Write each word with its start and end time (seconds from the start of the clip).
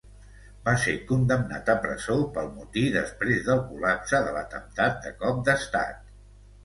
Va 0.67 0.71
ser 0.83 0.93
condemnat 1.09 1.69
a 1.73 1.75
presó 1.83 2.17
pel 2.37 2.49
motí 2.55 2.85
després 2.95 3.45
del 3.51 3.61
col·lapse 3.67 4.23
de 4.29 4.35
l'atemptat 4.39 4.99
de 5.05 5.13
cop 5.21 5.45
d'estat. 5.51 6.01